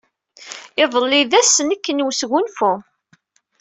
[0.83, 2.73] Iḍelli d ass-nnek n wesgunfu.